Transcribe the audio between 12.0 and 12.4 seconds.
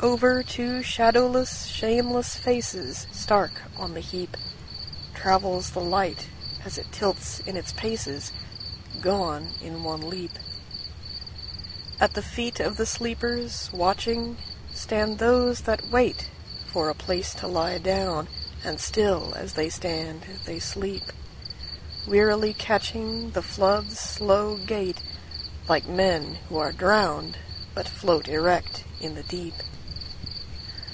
the